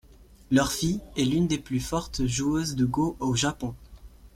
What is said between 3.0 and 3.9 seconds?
au Japon.